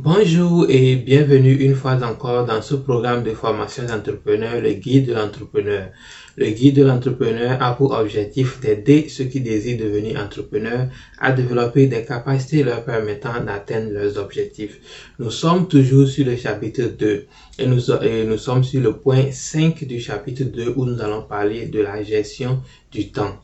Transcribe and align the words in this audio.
Bonjour 0.00 0.64
et 0.68 0.94
bienvenue 0.94 1.54
une 1.54 1.74
fois 1.74 2.00
encore 2.04 2.46
dans 2.46 2.62
ce 2.62 2.76
programme 2.76 3.24
de 3.24 3.32
formation 3.32 3.82
d'entrepreneur, 3.82 4.60
le 4.60 4.74
guide 4.74 5.08
de 5.08 5.12
l'entrepreneur. 5.12 5.88
Le 6.36 6.50
guide 6.50 6.76
de 6.76 6.84
l'entrepreneur 6.84 7.60
a 7.60 7.74
pour 7.74 7.90
objectif 7.90 8.60
d'aider 8.60 9.08
ceux 9.08 9.24
qui 9.24 9.40
désirent 9.40 9.80
devenir 9.80 10.20
entrepreneurs 10.20 10.86
à 11.18 11.32
développer 11.32 11.88
des 11.88 12.04
capacités 12.04 12.62
leur 12.62 12.84
permettant 12.84 13.42
d'atteindre 13.44 13.90
leurs 13.90 14.18
objectifs. 14.18 14.78
Nous 15.18 15.32
sommes 15.32 15.66
toujours 15.66 16.06
sur 16.06 16.24
le 16.26 16.36
chapitre 16.36 16.84
2 16.96 17.26
et 17.58 17.66
nous, 17.66 17.90
et 17.90 18.22
nous 18.22 18.38
sommes 18.38 18.62
sur 18.62 18.80
le 18.80 18.92
point 18.92 19.32
5 19.32 19.84
du 19.84 19.98
chapitre 19.98 20.44
2 20.44 20.74
où 20.76 20.84
nous 20.84 21.00
allons 21.00 21.22
parler 21.22 21.66
de 21.66 21.80
la 21.80 22.04
gestion 22.04 22.62
du 22.92 23.10
temps. 23.10 23.36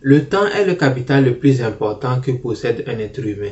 Le 0.00 0.26
temps 0.26 0.46
est 0.46 0.64
le 0.64 0.76
capital 0.76 1.24
le 1.24 1.38
plus 1.38 1.60
important 1.60 2.20
que 2.20 2.30
possède 2.30 2.84
un 2.86 3.00
être 3.00 3.18
humain. 3.18 3.50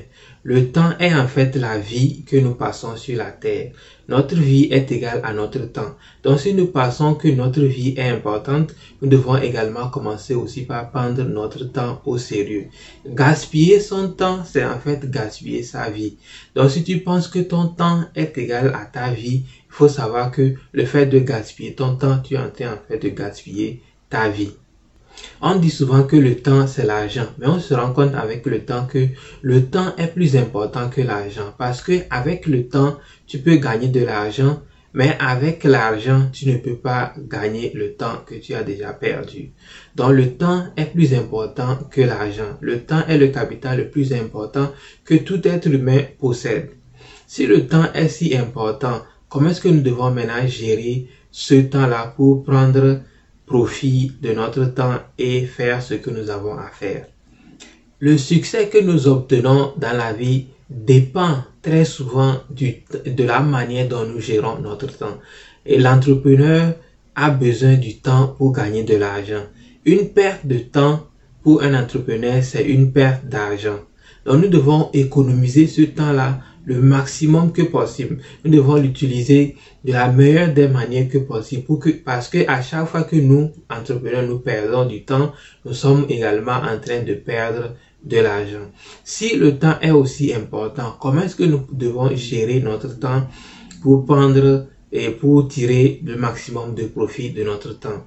Le 0.48 0.70
temps 0.70 0.92
est 1.00 1.12
en 1.12 1.26
fait 1.26 1.56
la 1.56 1.76
vie 1.76 2.22
que 2.22 2.36
nous 2.36 2.54
passons 2.54 2.96
sur 2.96 3.18
la 3.18 3.32
terre. 3.32 3.72
Notre 4.06 4.36
vie 4.36 4.68
est 4.70 4.92
égale 4.92 5.20
à 5.24 5.32
notre 5.32 5.64
temps. 5.72 5.96
Donc 6.22 6.38
si 6.38 6.54
nous 6.54 6.68
pensons 6.68 7.16
que 7.16 7.26
notre 7.26 7.62
vie 7.62 7.94
est 7.96 8.08
importante, 8.08 8.72
nous 9.02 9.08
devons 9.08 9.36
également 9.38 9.88
commencer 9.88 10.36
aussi 10.36 10.62
par 10.62 10.92
prendre 10.92 11.24
notre 11.24 11.64
temps 11.64 12.00
au 12.06 12.16
sérieux. 12.16 12.66
Gaspiller 13.04 13.80
son 13.80 14.10
temps, 14.10 14.44
c'est 14.44 14.64
en 14.64 14.78
fait 14.78 15.10
gaspiller 15.10 15.64
sa 15.64 15.90
vie. 15.90 16.16
Donc 16.54 16.70
si 16.70 16.84
tu 16.84 17.00
penses 17.00 17.26
que 17.26 17.40
ton 17.40 17.66
temps 17.66 18.04
est 18.14 18.38
égal 18.38 18.72
à 18.80 18.84
ta 18.84 19.10
vie, 19.10 19.42
il 19.48 19.74
faut 19.74 19.88
savoir 19.88 20.30
que 20.30 20.54
le 20.70 20.84
fait 20.84 21.06
de 21.06 21.18
gaspiller 21.18 21.74
ton 21.74 21.96
temps, 21.96 22.20
tu 22.20 22.34
es 22.34 22.38
en 22.38 22.50
train 22.50 22.74
en 22.74 22.78
fait 22.86 22.98
de 22.98 23.08
gaspiller 23.08 23.82
ta 24.08 24.28
vie. 24.28 24.52
On 25.40 25.56
dit 25.56 25.70
souvent 25.70 26.02
que 26.02 26.16
le 26.16 26.36
temps 26.36 26.66
c'est 26.66 26.84
l'argent, 26.84 27.28
mais 27.38 27.46
on 27.46 27.60
se 27.60 27.74
rend 27.74 27.92
compte 27.92 28.14
avec 28.14 28.46
le 28.46 28.64
temps 28.64 28.86
que 28.86 29.08
le 29.42 29.66
temps 29.66 29.94
est 29.98 30.08
plus 30.08 30.36
important 30.36 30.88
que 30.88 31.02
l'argent 31.02 31.52
parce 31.58 31.82
que 31.82 31.92
avec 32.10 32.46
le 32.46 32.66
temps, 32.68 32.96
tu 33.26 33.38
peux 33.38 33.56
gagner 33.56 33.88
de 33.88 34.02
l'argent, 34.02 34.60
mais 34.94 35.14
avec 35.20 35.64
l'argent, 35.64 36.30
tu 36.32 36.48
ne 36.48 36.56
peux 36.56 36.76
pas 36.76 37.12
gagner 37.28 37.70
le 37.74 37.92
temps 37.92 38.22
que 38.24 38.34
tu 38.34 38.54
as 38.54 38.62
déjà 38.62 38.94
perdu. 38.94 39.50
Donc 39.94 40.12
le 40.12 40.32
temps 40.32 40.64
est 40.76 40.86
plus 40.86 41.12
important 41.12 41.76
que 41.90 42.00
l'argent. 42.00 42.56
Le 42.62 42.80
temps 42.80 43.06
est 43.06 43.18
le 43.18 43.28
capital 43.28 43.76
le 43.76 43.90
plus 43.90 44.14
important 44.14 44.72
que 45.04 45.14
tout 45.14 45.46
être 45.46 45.66
humain 45.66 46.00
possède. 46.18 46.70
Si 47.26 47.46
le 47.46 47.66
temps 47.66 47.92
est 47.92 48.08
si 48.08 48.34
important, 48.34 49.02
comment 49.28 49.50
est-ce 49.50 49.60
que 49.60 49.68
nous 49.68 49.82
devons 49.82 50.10
maintenant 50.10 50.46
gérer 50.46 51.08
ce 51.30 51.54
temps-là 51.56 52.14
pour 52.16 52.42
prendre 52.42 53.00
profit 53.46 54.12
de 54.20 54.32
notre 54.32 54.64
temps 54.64 54.98
et 55.18 55.46
faire 55.46 55.82
ce 55.82 55.94
que 55.94 56.10
nous 56.10 56.30
avons 56.30 56.58
à 56.58 56.68
faire. 56.68 57.06
Le 58.00 58.18
succès 58.18 58.68
que 58.68 58.78
nous 58.78 59.08
obtenons 59.08 59.72
dans 59.78 59.96
la 59.96 60.12
vie 60.12 60.46
dépend 60.68 61.44
très 61.62 61.84
souvent 61.84 62.34
de 62.50 63.24
la 63.24 63.40
manière 63.40 63.88
dont 63.88 64.04
nous 64.04 64.20
gérons 64.20 64.58
notre 64.60 64.86
temps. 64.88 65.18
Et 65.64 65.78
l'entrepreneur 65.78 66.74
a 67.14 67.30
besoin 67.30 67.74
du 67.74 67.98
temps 67.98 68.28
pour 68.28 68.52
gagner 68.52 68.82
de 68.82 68.96
l'argent. 68.96 69.44
Une 69.84 70.10
perte 70.10 70.46
de 70.46 70.58
temps 70.58 71.06
pour 71.42 71.62
un 71.62 71.80
entrepreneur, 71.80 72.42
c'est 72.42 72.64
une 72.64 72.92
perte 72.92 73.26
d'argent. 73.26 73.78
Donc 74.24 74.42
nous 74.42 74.48
devons 74.48 74.90
économiser 74.92 75.66
ce 75.66 75.82
temps-là 75.82 76.40
le 76.66 76.82
maximum 76.82 77.52
que 77.52 77.62
possible. 77.62 78.18
Nous 78.44 78.50
devons 78.50 78.76
l'utiliser 78.76 79.56
de 79.84 79.92
la 79.92 80.08
meilleure 80.08 80.52
des 80.52 80.68
manières 80.68 81.08
que 81.08 81.18
possible 81.18 81.62
pour 81.62 81.78
que, 81.78 81.90
parce 81.90 82.28
que 82.28 82.46
à 82.48 82.60
chaque 82.60 82.88
fois 82.88 83.04
que 83.04 83.16
nous, 83.16 83.52
entrepreneurs, 83.70 84.26
nous 84.26 84.40
perdons 84.40 84.84
du 84.84 85.04
temps, 85.04 85.32
nous 85.64 85.72
sommes 85.72 86.06
également 86.08 86.56
en 86.56 86.78
train 86.78 87.02
de 87.02 87.14
perdre 87.14 87.74
de 88.04 88.18
l'argent. 88.18 88.70
Si 89.04 89.36
le 89.36 89.58
temps 89.58 89.78
est 89.80 89.92
aussi 89.92 90.34
important, 90.34 90.96
comment 91.00 91.22
est-ce 91.22 91.36
que 91.36 91.44
nous 91.44 91.62
devons 91.72 92.14
gérer 92.14 92.60
notre 92.60 92.98
temps 92.98 93.26
pour 93.82 94.04
prendre 94.04 94.66
et 94.92 95.10
pour 95.10 95.48
tirer 95.48 96.00
le 96.04 96.16
maximum 96.16 96.74
de 96.74 96.86
profit 96.86 97.30
de 97.30 97.44
notre 97.44 97.78
temps? 97.78 98.04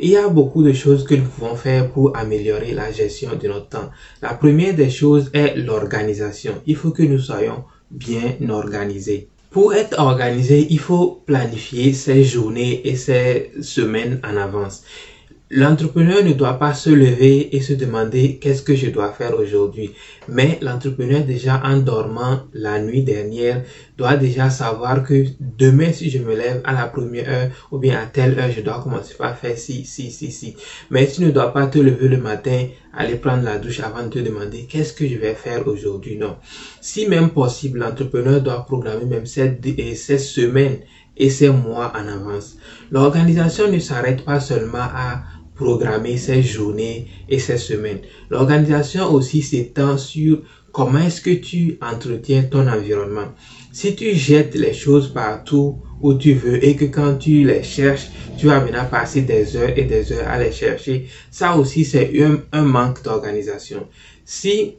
Il 0.00 0.10
y 0.10 0.16
a 0.16 0.28
beaucoup 0.28 0.62
de 0.62 0.72
choses 0.72 1.04
que 1.04 1.16
nous 1.16 1.24
pouvons 1.24 1.56
faire 1.56 1.90
pour 1.90 2.16
améliorer 2.16 2.72
la 2.72 2.92
gestion 2.92 3.30
de 3.34 3.48
notre 3.48 3.68
temps. 3.68 3.90
La 4.22 4.32
première 4.32 4.74
des 4.74 4.90
choses 4.90 5.28
est 5.34 5.56
l'organisation. 5.56 6.62
Il 6.66 6.76
faut 6.76 6.92
que 6.92 7.02
nous 7.02 7.18
soyons 7.18 7.64
bien 7.90 8.36
organisé. 8.48 9.28
Pour 9.50 9.74
être 9.74 9.98
organisé, 9.98 10.66
il 10.70 10.78
faut 10.78 11.22
planifier 11.26 11.92
ses 11.94 12.22
journées 12.22 12.86
et 12.86 12.96
ses 12.96 13.50
semaines 13.62 14.20
en 14.22 14.36
avance. 14.36 14.84
L'entrepreneur 15.50 16.22
ne 16.22 16.34
doit 16.34 16.58
pas 16.58 16.74
se 16.74 16.90
lever 16.90 17.56
et 17.56 17.62
se 17.62 17.72
demander 17.72 18.36
qu'est-ce 18.36 18.60
que 18.62 18.74
je 18.74 18.90
dois 18.90 19.12
faire 19.12 19.34
aujourd'hui. 19.34 19.92
Mais 20.28 20.58
l'entrepreneur 20.60 21.24
déjà 21.24 21.62
en 21.64 21.78
dormant 21.78 22.40
la 22.52 22.78
nuit 22.82 23.02
dernière 23.02 23.62
doit 23.96 24.16
déjà 24.16 24.50
savoir 24.50 25.02
que 25.02 25.24
demain 25.40 25.90
si 25.90 26.10
je 26.10 26.18
me 26.18 26.36
lève 26.36 26.60
à 26.64 26.74
la 26.74 26.86
première 26.86 27.30
heure 27.30 27.50
ou 27.70 27.78
bien 27.78 27.98
à 27.98 28.04
telle 28.04 28.38
heure 28.38 28.50
je 28.50 28.60
dois 28.60 28.82
commencer 28.82 29.14
par 29.14 29.38
faire 29.38 29.56
ci, 29.56 29.86
ci, 29.86 30.10
ci, 30.10 30.30
ci. 30.30 30.54
Mais 30.90 31.06
tu 31.06 31.22
ne 31.22 31.30
dois 31.30 31.50
pas 31.54 31.66
te 31.66 31.78
lever 31.78 32.08
le 32.08 32.18
matin, 32.18 32.66
aller 32.92 33.14
prendre 33.16 33.42
la 33.42 33.56
douche 33.56 33.80
avant 33.80 34.02
de 34.02 34.10
te 34.10 34.18
demander 34.18 34.66
qu'est-ce 34.66 34.92
que 34.92 35.08
je 35.08 35.16
vais 35.16 35.32
faire 35.32 35.66
aujourd'hui. 35.66 36.18
Non. 36.18 36.36
Si 36.82 37.08
même 37.08 37.30
possible, 37.30 37.78
l'entrepreneur 37.78 38.42
doit 38.42 38.66
programmer 38.66 39.06
même 39.06 39.24
cette, 39.24 39.64
cette 39.94 40.20
semaine 40.20 40.80
et 41.16 41.30
ces 41.30 41.48
mois 41.48 41.90
en 41.96 42.06
avance. 42.06 42.58
L'organisation 42.90 43.70
ne 43.70 43.78
s'arrête 43.78 44.24
pas 44.24 44.40
seulement 44.40 44.78
à 44.78 45.22
programmer 45.58 46.16
ses 46.16 46.42
journées 46.42 47.06
et 47.28 47.38
ses 47.38 47.58
semaines. 47.58 48.00
L'organisation 48.30 49.12
aussi 49.12 49.42
s'étend 49.42 49.98
sur 49.98 50.42
comment 50.72 51.00
est-ce 51.00 51.20
que 51.20 51.34
tu 51.34 51.76
entretiens 51.82 52.44
ton 52.44 52.66
environnement. 52.68 53.34
Si 53.72 53.94
tu 53.96 54.14
jettes 54.14 54.54
les 54.54 54.72
choses 54.72 55.12
partout 55.12 55.76
où 56.00 56.14
tu 56.14 56.32
veux 56.32 56.64
et 56.64 56.76
que 56.76 56.84
quand 56.84 57.16
tu 57.16 57.44
les 57.44 57.64
cherches, 57.64 58.06
tu 58.38 58.46
vas 58.46 58.60
maintenant 58.60 58.86
passer 58.88 59.22
des 59.22 59.56
heures 59.56 59.76
et 59.76 59.82
des 59.84 60.12
heures 60.12 60.28
à 60.28 60.38
les 60.38 60.52
chercher, 60.52 61.06
ça 61.30 61.56
aussi 61.56 61.84
c'est 61.84 62.08
un, 62.22 62.38
un 62.52 62.62
manque 62.62 63.02
d'organisation. 63.02 63.88
Si 64.24 64.76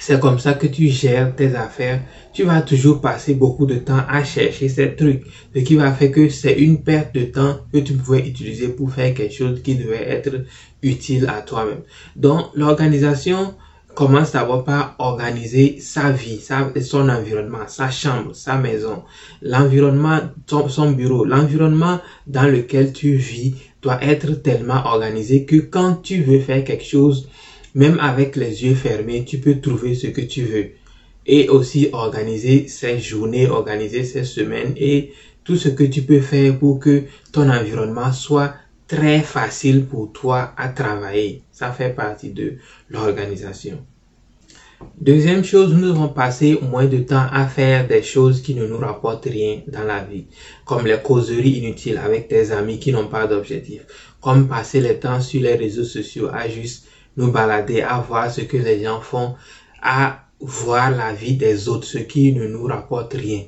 c'est 0.00 0.20
comme 0.20 0.38
ça 0.38 0.54
que 0.54 0.66
tu 0.66 0.88
gères 0.88 1.34
tes 1.34 1.54
affaires. 1.54 2.00
Tu 2.32 2.42
vas 2.42 2.62
toujours 2.62 3.00
passer 3.00 3.34
beaucoup 3.34 3.64
de 3.64 3.76
temps 3.76 4.02
à 4.08 4.24
chercher 4.24 4.68
ces 4.68 4.94
trucs. 4.96 5.22
Ce 5.54 5.60
qui 5.60 5.76
va 5.76 5.92
faire 5.92 6.10
que 6.10 6.28
c'est 6.28 6.54
une 6.54 6.82
perte 6.82 7.14
de 7.14 7.24
temps 7.24 7.58
que 7.72 7.78
tu 7.78 7.94
pouvais 7.94 8.26
utiliser 8.26 8.68
pour 8.68 8.92
faire 8.92 9.14
quelque 9.14 9.34
chose 9.34 9.62
qui 9.62 9.76
devait 9.76 10.08
être 10.08 10.44
utile 10.82 11.26
à 11.28 11.42
toi-même. 11.42 11.82
Donc, 12.16 12.46
l'organisation 12.54 13.54
commence 13.94 14.32
d'abord 14.32 14.64
par 14.64 14.96
organiser 14.98 15.78
sa 15.78 16.10
vie, 16.10 16.40
son 16.82 17.08
environnement, 17.08 17.66
sa 17.68 17.90
chambre, 17.90 18.34
sa 18.34 18.56
maison, 18.56 19.04
l'environnement, 19.40 20.20
son 20.68 20.90
bureau, 20.90 21.24
l'environnement 21.24 22.00
dans 22.26 22.50
lequel 22.50 22.92
tu 22.92 23.14
vis 23.14 23.54
doit 23.80 24.02
être 24.02 24.42
tellement 24.42 24.84
organisé 24.86 25.44
que 25.44 25.56
quand 25.56 26.02
tu 26.02 26.22
veux 26.22 26.40
faire 26.40 26.64
quelque 26.64 26.84
chose, 26.84 27.28
même 27.74 27.98
avec 28.00 28.36
les 28.36 28.64
yeux 28.64 28.74
fermés, 28.74 29.24
tu 29.24 29.38
peux 29.38 29.60
trouver 29.60 29.94
ce 29.94 30.06
que 30.08 30.20
tu 30.20 30.42
veux. 30.42 30.70
Et 31.26 31.48
aussi 31.48 31.88
organiser 31.92 32.68
ces 32.68 32.98
journées, 32.98 33.48
organiser 33.48 34.04
ces 34.04 34.24
semaines 34.24 34.74
et 34.76 35.12
tout 35.42 35.56
ce 35.56 35.68
que 35.68 35.84
tu 35.84 36.02
peux 36.02 36.20
faire 36.20 36.58
pour 36.58 36.78
que 36.78 37.04
ton 37.32 37.48
environnement 37.50 38.12
soit 38.12 38.54
très 38.86 39.20
facile 39.20 39.86
pour 39.86 40.12
toi 40.12 40.52
à 40.56 40.68
travailler. 40.68 41.42
Ça 41.50 41.70
fait 41.72 41.94
partie 41.94 42.30
de 42.30 42.54
l'organisation. 42.90 43.78
Deuxième 45.00 45.44
chose, 45.44 45.72
nous 45.72 45.86
devons 45.86 46.08
passer 46.08 46.58
moins 46.60 46.84
de 46.86 46.98
temps 46.98 47.26
à 47.32 47.46
faire 47.46 47.88
des 47.88 48.02
choses 48.02 48.42
qui 48.42 48.54
ne 48.54 48.66
nous 48.66 48.76
rapportent 48.76 49.24
rien 49.24 49.62
dans 49.68 49.84
la 49.84 50.04
vie, 50.04 50.26
comme 50.66 50.86
les 50.86 50.98
causeries 51.02 51.58
inutiles 51.58 51.96
avec 51.96 52.28
tes 52.28 52.50
amis 52.52 52.78
qui 52.78 52.92
n'ont 52.92 53.08
pas 53.08 53.26
d'objectif, 53.26 53.82
comme 54.20 54.46
passer 54.46 54.80
le 54.80 54.98
temps 54.98 55.20
sur 55.20 55.40
les 55.40 55.54
réseaux 55.54 55.84
sociaux 55.84 56.28
à 56.32 56.48
juste 56.48 56.86
nous 57.16 57.30
balader, 57.30 57.82
à 57.82 58.00
voir 58.00 58.30
ce 58.30 58.42
que 58.42 58.56
les 58.56 58.82
gens 58.82 59.00
font, 59.00 59.34
à 59.82 60.20
voir 60.40 60.90
la 60.90 61.12
vie 61.12 61.36
des 61.36 61.68
autres, 61.68 61.86
ce 61.86 61.98
qui 61.98 62.32
ne 62.32 62.46
nous 62.46 62.64
rapporte 62.64 63.14
rien. 63.14 63.42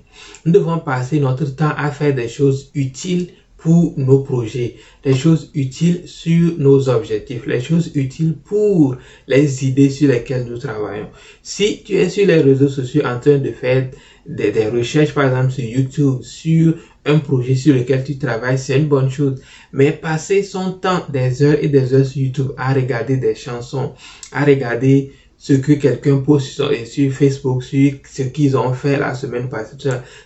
Nous 0.44 0.52
devons 0.52 0.78
passer 0.78 1.20
notre 1.20 1.44
temps 1.54 1.72
à 1.76 1.90
faire 1.90 2.14
des 2.14 2.28
choses 2.28 2.70
utiles 2.74 3.28
pour 3.56 3.94
nos 3.96 4.20
projets, 4.20 4.76
des 5.02 5.14
choses 5.14 5.50
utiles 5.54 6.02
sur 6.06 6.56
nos 6.58 6.88
objectifs, 6.88 7.46
les 7.46 7.60
choses 7.60 7.90
utiles 7.94 8.36
pour 8.44 8.96
les 9.26 9.66
idées 9.66 9.90
sur 9.90 10.08
lesquelles 10.08 10.44
nous 10.44 10.58
travaillons. 10.58 11.08
Si 11.42 11.82
tu 11.82 11.94
es 11.94 12.08
sur 12.08 12.26
les 12.26 12.42
réseaux 12.42 12.68
sociaux 12.68 13.02
en 13.04 13.18
train 13.18 13.38
de 13.38 13.50
faire 13.50 13.90
des, 14.26 14.52
des 14.52 14.68
recherches, 14.68 15.14
par 15.14 15.24
exemple 15.24 15.52
sur 15.52 15.64
YouTube, 15.64 16.22
sur 16.22 16.74
un 17.06 17.18
projet 17.18 17.54
sur 17.54 17.74
lequel 17.74 18.04
tu 18.04 18.18
travailles, 18.18 18.58
c'est 18.58 18.78
une 18.78 18.88
bonne 18.88 19.10
chose. 19.10 19.40
Mais 19.72 19.92
passer 19.92 20.42
son 20.42 20.72
temps, 20.72 21.04
des 21.08 21.42
heures 21.42 21.58
et 21.60 21.68
des 21.68 21.94
heures 21.94 22.06
sur 22.06 22.22
YouTube 22.22 22.52
à 22.56 22.72
regarder 22.72 23.16
des 23.16 23.34
chansons, 23.34 23.94
à 24.32 24.44
regarder 24.44 25.12
ce 25.38 25.52
que 25.52 25.72
quelqu'un 25.72 26.18
poste 26.18 26.48
sur, 26.48 26.70
sur, 26.86 27.12
Facebook, 27.12 27.62
sur 27.62 27.92
ce 28.10 28.22
qu'ils 28.22 28.56
ont 28.56 28.72
fait 28.72 28.98
la 28.98 29.14
semaine 29.14 29.48
passée, 29.48 29.76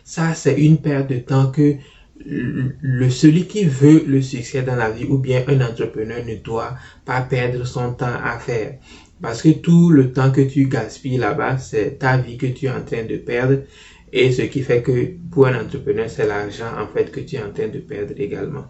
ça 0.05 0.35
c'est 0.35 0.59
une 0.61 0.79
perte 0.79 1.11
de 1.11 1.19
temps 1.19 1.51
que 1.51 1.75
le, 2.25 3.11
celui 3.11 3.47
qui 3.47 3.65
veut 3.65 4.05
le 4.07 4.21
succès 4.21 4.63
dans 4.63 4.77
la 4.77 4.91
vie 4.91 5.07
ou 5.07 5.19
bien 5.19 5.43
un 5.49 5.61
entrepreneur 5.61 6.25
ne 6.25 6.37
doit 6.37 6.75
pas 7.05 7.23
perdre 7.23 7.67
son 7.67 7.95
temps 7.95 8.07
à 8.23 8.39
faire. 8.39 8.79
Parce 9.23 9.43
que 9.43 9.51
tout 9.51 9.91
le 9.91 10.13
temps 10.13 10.31
que 10.31 10.41
tu 10.41 10.67
gaspilles 10.67 11.19
là-bas, 11.19 11.59
c'est 11.59 11.99
ta 11.99 12.17
vie 12.17 12.39
que 12.39 12.47
tu 12.47 12.67
es 12.67 12.71
en 12.71 12.83
train 12.83 13.05
de 13.05 13.17
perdre 13.17 13.59
Et 14.13 14.33
ce 14.33 14.43
qui 14.43 14.63
fait 14.63 14.83
que 14.83 15.13
pour 15.31 15.47
un 15.47 15.65
entrepreneur, 15.65 16.09
c'est 16.09 16.27
l'argent 16.27 16.73
en 16.79 16.87
fait 16.87 17.11
que 17.11 17.21
tu 17.21 17.37
es 17.37 17.43
en 17.43 17.53
train 17.53 17.69
de 17.69 17.79
perdre 17.79 18.15
également. 18.17 18.65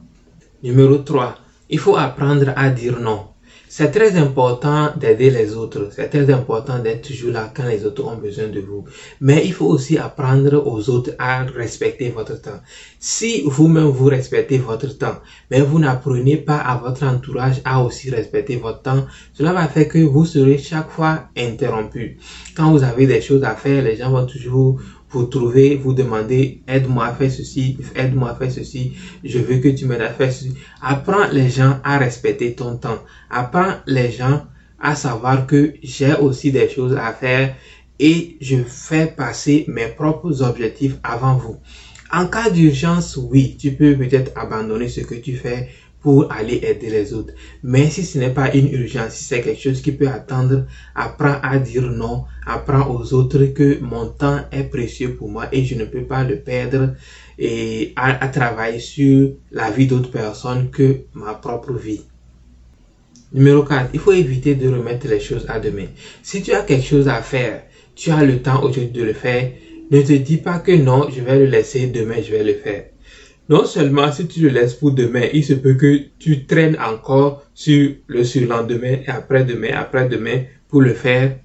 Numéro 0.62 0.98
3. 0.98 1.36
Il 1.70 1.78
faut 1.78 1.96
apprendre 1.96 2.52
à 2.56 2.68
dire 2.70 3.00
non. 3.00 3.26
C'est 3.72 3.92
très 3.92 4.16
important 4.16 4.90
d'aider 4.96 5.30
les 5.30 5.54
autres. 5.54 5.90
C'est 5.94 6.08
très 6.08 6.28
important 6.32 6.80
d'être 6.80 7.06
toujours 7.06 7.30
là 7.30 7.52
quand 7.54 7.68
les 7.68 7.86
autres 7.86 8.04
ont 8.04 8.16
besoin 8.16 8.48
de 8.48 8.58
vous. 8.58 8.84
Mais 9.20 9.46
il 9.46 9.52
faut 9.52 9.66
aussi 9.66 9.96
apprendre 9.96 10.66
aux 10.66 10.90
autres 10.90 11.12
à 11.20 11.44
respecter 11.44 12.10
votre 12.10 12.42
temps. 12.42 12.60
Si 12.98 13.42
vous-même 13.46 13.84
vous 13.84 14.06
respectez 14.06 14.58
votre 14.58 14.98
temps, 14.98 15.20
mais 15.52 15.60
vous 15.60 15.78
n'apprenez 15.78 16.36
pas 16.38 16.58
à 16.58 16.78
votre 16.78 17.04
entourage 17.04 17.60
à 17.64 17.80
aussi 17.80 18.10
respecter 18.10 18.56
votre 18.56 18.82
temps, 18.82 19.06
cela 19.34 19.52
va 19.52 19.68
faire 19.68 19.86
que 19.86 19.98
vous 19.98 20.24
serez 20.24 20.58
chaque 20.58 20.90
fois 20.90 21.28
interrompu. 21.36 22.18
Quand 22.56 22.72
vous 22.72 22.82
avez 22.82 23.06
des 23.06 23.20
choses 23.20 23.44
à 23.44 23.54
faire, 23.54 23.84
les 23.84 23.94
gens 23.94 24.10
vont 24.10 24.26
toujours 24.26 24.80
vous 25.10 25.24
trouvez, 25.24 25.76
vous 25.76 25.92
demandez, 25.92 26.62
aide-moi 26.68 27.06
à 27.06 27.12
faire 27.12 27.30
ceci, 27.30 27.76
aide-moi 27.96 28.30
à 28.30 28.34
faire 28.34 28.50
ceci, 28.50 28.92
je 29.24 29.38
veux 29.38 29.58
que 29.58 29.68
tu 29.68 29.86
m'aides 29.86 30.02
à 30.02 30.10
faire 30.10 30.32
ceci. 30.32 30.54
Apprends 30.80 31.28
les 31.32 31.50
gens 31.50 31.80
à 31.82 31.98
respecter 31.98 32.54
ton 32.54 32.76
temps. 32.76 33.02
Apprends 33.28 33.74
les 33.86 34.10
gens 34.10 34.46
à 34.80 34.94
savoir 34.94 35.46
que 35.46 35.74
j'ai 35.82 36.14
aussi 36.14 36.52
des 36.52 36.68
choses 36.68 36.96
à 36.96 37.12
faire 37.12 37.54
et 37.98 38.36
je 38.40 38.56
fais 38.62 39.06
passer 39.06 39.64
mes 39.68 39.88
propres 39.88 40.42
objectifs 40.42 40.96
avant 41.02 41.36
vous. 41.36 41.56
En 42.12 42.26
cas 42.26 42.50
d'urgence, 42.50 43.16
oui, 43.16 43.56
tu 43.56 43.72
peux 43.72 43.96
peut-être 43.96 44.32
abandonner 44.36 44.88
ce 44.88 45.00
que 45.00 45.14
tu 45.14 45.36
fais 45.36 45.68
pour 46.00 46.32
aller 46.32 46.60
aider 46.62 46.90
les 46.90 47.12
autres. 47.12 47.34
Mais 47.62 47.90
si 47.90 48.04
ce 48.04 48.18
n'est 48.18 48.30
pas 48.30 48.54
une 48.54 48.72
urgence, 48.72 49.12
si 49.12 49.24
c'est 49.24 49.42
quelque 49.42 49.60
chose 49.60 49.82
qui 49.82 49.92
peut 49.92 50.08
attendre, 50.08 50.66
apprends 50.94 51.36
à 51.42 51.58
dire 51.58 51.82
non, 51.82 52.24
apprends 52.46 52.90
aux 52.90 53.12
autres 53.12 53.44
que 53.46 53.78
mon 53.80 54.06
temps 54.06 54.40
est 54.50 54.64
précieux 54.64 55.14
pour 55.14 55.28
moi 55.28 55.48
et 55.52 55.64
je 55.64 55.74
ne 55.74 55.84
peux 55.84 56.04
pas 56.04 56.24
le 56.24 56.38
perdre 56.38 56.94
et 57.38 57.92
à, 57.96 58.28
travailler 58.28 58.80
sur 58.80 59.30
la 59.50 59.70
vie 59.70 59.86
d'autres 59.86 60.10
personnes 60.10 60.70
que 60.70 61.02
ma 61.14 61.34
propre 61.34 61.72
vie. 61.72 62.02
Numéro 63.32 63.62
4, 63.62 63.90
il 63.94 64.00
faut 64.00 64.12
éviter 64.12 64.54
de 64.54 64.68
remettre 64.68 65.06
les 65.06 65.20
choses 65.20 65.46
à 65.48 65.60
demain. 65.60 65.86
Si 66.22 66.42
tu 66.42 66.52
as 66.52 66.62
quelque 66.62 66.84
chose 66.84 67.08
à 67.08 67.22
faire, 67.22 67.62
tu 67.94 68.10
as 68.10 68.24
le 68.24 68.42
temps 68.42 68.62
aujourd'hui 68.62 68.88
de 68.88 69.04
le 69.04 69.12
faire, 69.12 69.52
ne 69.90 70.02
te 70.02 70.12
dis 70.12 70.36
pas 70.36 70.58
que 70.58 70.72
non, 70.72 71.08
je 71.10 71.20
vais 71.20 71.38
le 71.38 71.46
laisser 71.46 71.86
demain, 71.86 72.16
je 72.22 72.32
vais 72.32 72.44
le 72.44 72.54
faire. 72.54 72.89
Non 73.50 73.64
seulement 73.64 74.12
si 74.12 74.28
tu 74.28 74.42
le 74.42 74.50
laisses 74.50 74.74
pour 74.74 74.92
demain, 74.92 75.26
il 75.32 75.44
se 75.44 75.54
peut 75.54 75.74
que 75.74 76.02
tu 76.20 76.46
traînes 76.46 76.78
encore 76.80 77.42
sur 77.52 77.90
le 78.06 78.22
surlendemain 78.22 78.98
et 79.04 79.08
après-demain, 79.08 79.70
après-demain 79.74 80.44
pour 80.68 80.82
le 80.82 80.94
faire. 80.94 81.36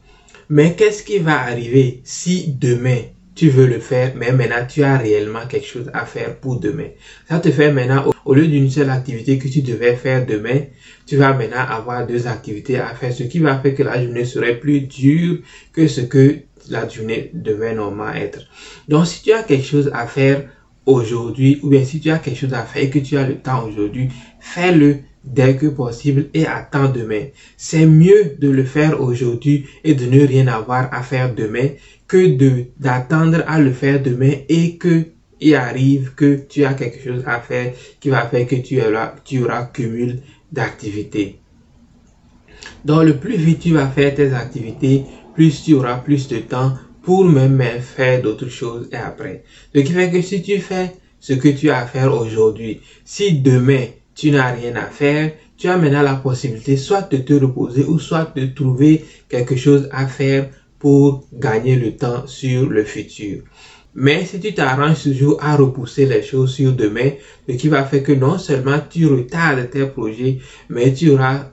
Mais 0.47 0.75
qu'est-ce 0.75 1.01
qui 1.01 1.17
va 1.17 1.41
arriver 1.41 2.01
si 2.03 2.53
demain 2.61 2.99
tu 3.33 3.49
veux 3.49 3.65
le 3.65 3.79
faire, 3.79 4.13
mais 4.15 4.31
maintenant 4.31 4.67
tu 4.69 4.83
as 4.83 4.99
réellement 4.99 5.47
quelque 5.49 5.65
chose 5.65 5.89
à 5.95 6.05
faire 6.05 6.35
pour 6.39 6.59
demain? 6.59 6.89
Ça 7.27 7.39
te 7.39 7.49
fait 7.49 7.71
maintenant, 7.71 8.11
au 8.23 8.35
lieu 8.35 8.45
d'une 8.45 8.69
seule 8.69 8.91
activité 8.91 9.39
que 9.39 9.47
tu 9.47 9.63
devais 9.63 9.95
faire 9.95 10.27
demain, 10.27 10.59
tu 11.07 11.17
vas 11.17 11.33
maintenant 11.33 11.65
avoir 11.67 12.05
deux 12.05 12.27
activités 12.27 12.77
à 12.77 12.93
faire, 12.93 13.13
ce 13.13 13.23
qui 13.23 13.39
va 13.39 13.57
faire 13.57 13.73
que 13.73 13.81
la 13.81 13.99
journée 13.99 14.25
serait 14.25 14.59
plus 14.59 14.81
dure 14.81 15.39
que 15.73 15.87
ce 15.87 16.01
que 16.01 16.35
la 16.69 16.87
journée 16.87 17.31
devait 17.33 17.73
normalement 17.73 18.13
être. 18.13 18.41
Donc 18.87 19.07
si 19.07 19.23
tu 19.23 19.31
as 19.31 19.41
quelque 19.41 19.65
chose 19.65 19.89
à 19.91 20.05
faire 20.05 20.43
aujourd'hui, 20.85 21.59
ou 21.63 21.69
bien 21.69 21.83
si 21.83 21.99
tu 21.99 22.09
as 22.09 22.19
quelque 22.19 22.37
chose 22.37 22.53
à 22.53 22.63
faire 22.63 22.83
et 22.83 22.89
que 22.89 22.99
tu 22.99 23.17
as 23.17 23.27
le 23.27 23.35
temps 23.35 23.65
aujourd'hui, 23.67 24.09
fais-le 24.39 24.99
dès 25.23 25.55
que 25.55 25.67
possible 25.67 26.27
et 26.33 26.45
attends 26.45 26.89
demain. 26.89 27.25
C'est 27.57 27.85
mieux 27.85 28.35
de 28.39 28.49
le 28.49 28.63
faire 28.63 29.01
aujourd'hui 29.01 29.65
et 29.83 29.95
de 29.95 30.05
ne 30.05 30.25
rien 30.25 30.47
avoir 30.47 30.93
à 30.93 31.01
faire 31.01 31.33
demain 31.33 31.69
que 32.07 32.37
d'attendre 32.79 33.43
à 33.47 33.59
le 33.59 33.71
faire 33.71 34.01
demain 34.01 34.33
et 34.47 34.77
que 34.77 35.07
il 35.41 35.55
arrive 35.55 36.13
que 36.15 36.39
tu 36.47 36.63
as 36.63 36.73
quelque 36.73 37.03
chose 37.03 37.23
à 37.25 37.39
faire 37.39 37.73
qui 37.99 38.09
va 38.09 38.25
faire 38.25 38.47
que 38.47 38.55
tu 38.55 38.81
auras, 38.81 39.15
tu 39.23 39.43
auras 39.43 39.65
cumul 39.65 40.21
d'activités. 40.51 41.39
Donc 42.85 43.03
le 43.03 43.17
plus 43.17 43.35
vite 43.35 43.59
tu 43.59 43.71
vas 43.71 43.87
faire 43.87 44.13
tes 44.15 44.33
activités, 44.33 45.03
plus 45.33 45.63
tu 45.63 45.73
auras 45.73 45.97
plus 45.97 46.27
de 46.27 46.37
temps 46.37 46.73
pour 47.05 47.23
même 47.23 47.61
faire 47.81 48.21
d'autres 48.21 48.49
choses 48.49 48.89
et 48.91 48.95
après. 48.95 49.43
Ce 49.73 49.79
qui 49.79 49.93
fait 49.93 50.09
que 50.09 50.21
si 50.21 50.41
tu 50.41 50.59
fais 50.59 50.91
ce 51.19 51.33
que 51.33 51.49
tu 51.49 51.69
as 51.69 51.79
à 51.79 51.85
faire 51.85 52.11
aujourd'hui, 52.13 52.81
si 53.05 53.39
demain 53.39 53.85
tu 54.15 54.31
n'as 54.31 54.51
rien 54.51 54.75
à 54.75 54.87
faire, 54.87 55.31
tu 55.55 55.67
as 55.67 55.77
maintenant 55.77 56.01
la 56.01 56.15
possibilité 56.15 56.75
soit 56.75 57.09
de 57.11 57.17
te 57.17 57.33
reposer 57.33 57.83
ou 57.83 57.99
soit 57.99 58.33
de 58.35 58.47
trouver 58.47 59.05
quelque 59.29 59.55
chose 59.55 59.87
à 59.91 60.07
faire 60.07 60.49
pour 60.79 61.27
gagner 61.31 61.75
le 61.75 61.95
temps 61.95 62.25
sur 62.25 62.67
le 62.67 62.83
futur. 62.83 63.43
Mais 63.93 64.25
si 64.25 64.39
tu 64.39 64.53
t'arranges 64.53 65.03
toujours 65.03 65.37
à 65.41 65.55
repousser 65.55 66.07
les 66.07 66.23
choses 66.23 66.53
sur 66.53 66.73
demain, 66.73 67.11
ce 67.47 67.55
qui 67.55 67.67
va 67.69 67.85
faire 67.85 68.03
que 68.03 68.11
non 68.11 68.37
seulement 68.37 68.79
tu 68.89 69.05
retardes 69.05 69.69
tes 69.69 69.85
projets, 69.85 70.39
mais 70.69 70.91
tu 70.91 71.11
auras 71.11 71.51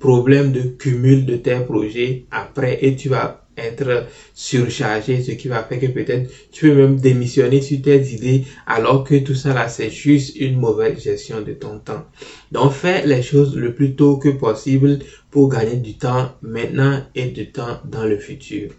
problème 0.00 0.50
de 0.50 0.62
cumul 0.62 1.26
de 1.26 1.36
tes 1.36 1.60
projets 1.60 2.24
après 2.30 2.78
et 2.82 2.96
tu 2.96 3.08
vas 3.10 3.47
être 3.58 4.06
surchargé, 4.34 5.22
ce 5.22 5.32
qui 5.32 5.48
va 5.48 5.62
faire 5.62 5.80
que 5.80 5.86
peut-être 5.86 6.30
tu 6.52 6.66
peux 6.68 6.74
même 6.74 6.96
démissionner 6.96 7.60
sur 7.60 7.82
tes 7.82 8.00
idées 8.12 8.44
alors 8.66 9.04
que 9.04 9.16
tout 9.16 9.34
ça 9.34 9.52
là 9.52 9.68
c'est 9.68 9.90
juste 9.90 10.36
une 10.36 10.58
mauvaise 10.58 11.02
gestion 11.02 11.40
de 11.40 11.52
ton 11.52 11.78
temps. 11.78 12.04
Donc 12.52 12.72
fais 12.72 13.06
les 13.06 13.22
choses 13.22 13.56
le 13.56 13.74
plus 13.74 13.94
tôt 13.94 14.16
que 14.16 14.28
possible 14.28 15.00
pour 15.30 15.48
gagner 15.48 15.76
du 15.76 15.94
temps 15.94 16.32
maintenant 16.42 17.02
et 17.14 17.26
du 17.26 17.50
temps 17.50 17.80
dans 17.84 18.04
le 18.04 18.18
futur. 18.18 18.70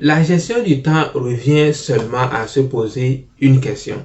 La 0.00 0.22
gestion 0.22 0.62
du 0.62 0.82
temps 0.82 1.06
revient 1.14 1.72
seulement 1.72 2.28
à 2.30 2.46
se 2.46 2.60
poser 2.60 3.26
une 3.40 3.60
question. 3.60 3.96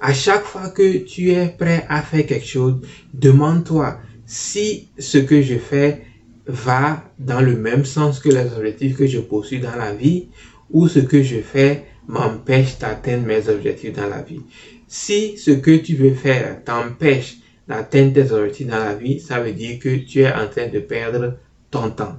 À 0.00 0.12
chaque 0.12 0.44
fois 0.44 0.70
que 0.70 0.98
tu 0.98 1.30
es 1.30 1.48
prêt 1.48 1.84
à 1.88 2.02
faire 2.02 2.26
quelque 2.26 2.46
chose, 2.46 2.76
demande-toi 3.14 3.98
si 4.26 4.88
ce 4.98 5.18
que 5.18 5.42
je 5.42 5.56
fais 5.56 6.02
va 6.48 7.04
dans 7.18 7.42
le 7.42 7.56
même 7.56 7.84
sens 7.84 8.18
que 8.20 8.30
les 8.30 8.52
objectifs 8.56 8.96
que 8.96 9.06
je 9.06 9.20
poursuis 9.20 9.60
dans 9.60 9.76
la 9.76 9.92
vie 9.92 10.28
ou 10.70 10.88
ce 10.88 10.98
que 10.98 11.22
je 11.22 11.36
fais 11.36 11.84
m'empêche 12.08 12.78
d'atteindre 12.78 13.26
mes 13.26 13.48
objectifs 13.48 13.92
dans 13.92 14.08
la 14.08 14.22
vie. 14.22 14.40
Si 14.88 15.36
ce 15.36 15.50
que 15.50 15.76
tu 15.76 15.94
veux 15.94 16.14
faire 16.14 16.64
t'empêche 16.64 17.36
d'atteindre 17.68 18.14
tes 18.14 18.32
objectifs 18.32 18.66
dans 18.66 18.78
la 18.78 18.94
vie, 18.94 19.20
ça 19.20 19.40
veut 19.40 19.52
dire 19.52 19.78
que 19.78 19.94
tu 19.96 20.20
es 20.20 20.32
en 20.32 20.48
train 20.48 20.68
de 20.68 20.78
perdre 20.80 21.36
ton 21.70 21.90
temps. 21.90 22.16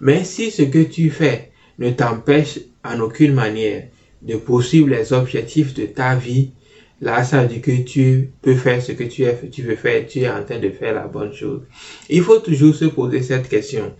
Mais 0.00 0.22
si 0.22 0.52
ce 0.52 0.62
que 0.62 0.84
tu 0.84 1.10
fais 1.10 1.50
ne 1.80 1.90
t'empêche 1.90 2.60
en 2.84 3.00
aucune 3.00 3.34
manière 3.34 3.88
de 4.22 4.36
poursuivre 4.36 4.88
les 4.88 5.12
objectifs 5.12 5.74
de 5.74 5.86
ta 5.86 6.14
vie, 6.14 6.52
Là, 7.02 7.24
ça 7.24 7.42
veut 7.42 7.48
dire 7.48 7.60
que 7.60 7.82
tu 7.82 8.30
peux 8.42 8.54
faire 8.54 8.80
ce 8.80 8.92
que 8.92 9.02
tu, 9.02 9.24
tu 9.50 9.62
veux 9.62 9.74
faire, 9.74 10.06
tu 10.06 10.20
es 10.20 10.30
en 10.30 10.44
train 10.44 10.60
de 10.60 10.70
faire 10.70 10.94
la 10.94 11.08
bonne 11.08 11.34
chose. 11.34 11.62
Il 12.08 12.22
faut 12.22 12.38
toujours 12.38 12.76
se 12.76 12.84
poser 12.84 13.22
cette 13.22 13.48
question. 13.48 13.92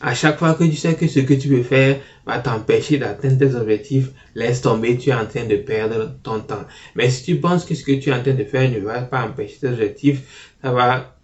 À 0.00 0.12
chaque 0.12 0.36
fois 0.36 0.54
que 0.54 0.64
tu 0.64 0.74
sais 0.74 0.94
que 0.96 1.06
ce 1.06 1.20
que 1.20 1.34
tu 1.34 1.46
veux 1.46 1.62
faire 1.62 2.00
va 2.26 2.40
t'empêcher 2.40 2.98
d'atteindre 2.98 3.38
tes 3.38 3.54
objectifs, 3.54 4.08
laisse 4.34 4.62
tomber, 4.62 4.98
tu 4.98 5.10
es 5.10 5.14
en 5.14 5.26
train 5.26 5.46
de 5.46 5.56
perdre 5.56 6.16
ton 6.24 6.40
temps. 6.40 6.64
Mais 6.96 7.08
si 7.08 7.22
tu 7.22 7.36
penses 7.36 7.64
que 7.64 7.76
ce 7.76 7.84
que 7.84 7.92
tu 7.92 8.10
es 8.10 8.12
en 8.12 8.20
train 8.20 8.34
de 8.34 8.44
faire 8.44 8.68
ne 8.68 8.80
va 8.80 9.02
pas 9.02 9.24
empêcher 9.24 9.58
tes 9.60 9.68
objectifs, 9.68 10.54
ça 10.62 10.72
va 10.72 11.15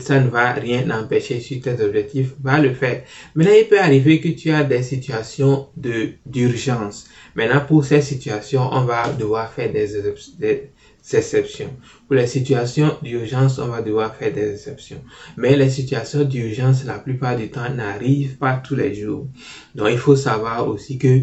ça 0.00 0.20
ne 0.20 0.28
va 0.28 0.52
rien 0.52 0.90
empêcher 0.90 1.40
sur 1.40 1.60
tes 1.60 1.82
objectifs, 1.82 2.32
va 2.42 2.58
le 2.58 2.72
faire. 2.74 3.02
Maintenant, 3.34 3.54
il 3.58 3.68
peut 3.68 3.80
arriver 3.80 4.20
que 4.20 4.28
tu 4.28 4.50
as 4.50 4.64
des 4.64 4.82
situations 4.82 5.68
de 5.76 6.10
d'urgence. 6.26 7.06
Maintenant, 7.34 7.60
pour 7.66 7.84
ces 7.84 8.02
situations, 8.02 8.68
on 8.72 8.84
va 8.84 9.08
devoir 9.12 9.52
faire 9.52 9.72
des, 9.72 9.88
des 10.38 10.70
exceptions. 11.12 11.74
Pour 12.06 12.16
les 12.16 12.26
situations 12.26 12.96
d'urgence, 13.02 13.58
on 13.58 13.68
va 13.68 13.82
devoir 13.82 14.14
faire 14.14 14.32
des 14.32 14.52
exceptions. 14.52 15.02
Mais 15.36 15.56
les 15.56 15.70
situations 15.70 16.24
d'urgence, 16.24 16.84
la 16.84 16.98
plupart 16.98 17.36
du 17.36 17.48
temps, 17.50 17.70
n'arrivent 17.70 18.36
pas 18.36 18.56
tous 18.56 18.76
les 18.76 18.94
jours. 18.94 19.26
Donc, 19.74 19.88
il 19.90 19.98
faut 19.98 20.16
savoir 20.16 20.68
aussi 20.68 20.98
que 20.98 21.22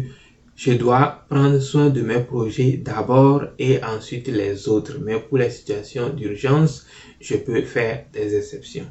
je 0.56 0.72
dois 0.72 1.24
prendre 1.30 1.60
soin 1.60 1.88
de 1.88 2.00
mes 2.00 2.18
projets 2.18 2.80
d'abord 2.84 3.44
et 3.60 3.78
ensuite 3.84 4.26
les 4.26 4.68
autres. 4.68 4.98
Mais 5.00 5.20
pour 5.20 5.38
les 5.38 5.50
situations 5.50 6.08
d'urgence, 6.08 6.84
je 7.20 7.36
peux 7.36 7.62
faire 7.62 8.04
des 8.12 8.36
exceptions. 8.36 8.86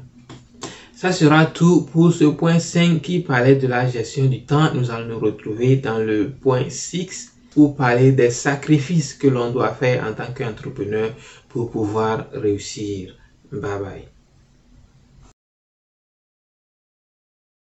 Ça 0.94 1.12
sera 1.12 1.46
tout 1.46 1.82
pour 1.92 2.12
ce 2.12 2.24
point 2.24 2.58
5 2.58 3.00
qui 3.00 3.20
parlait 3.20 3.54
de 3.54 3.68
la 3.68 3.88
gestion 3.88 4.24
du 4.24 4.44
temps. 4.44 4.74
Nous 4.74 4.90
allons 4.90 5.14
nous 5.14 5.20
retrouver 5.20 5.76
dans 5.76 5.98
le 5.98 6.30
point 6.30 6.68
6 6.68 7.34
pour 7.52 7.76
parler 7.76 8.12
des 8.12 8.30
sacrifices 8.30 9.14
que 9.14 9.28
l'on 9.28 9.52
doit 9.52 9.74
faire 9.74 10.04
en 10.04 10.12
tant 10.12 10.32
qu'entrepreneur 10.32 11.12
pour 11.48 11.70
pouvoir 11.70 12.26
réussir. 12.32 13.14
Bye 13.52 13.80
bye. 13.80 14.17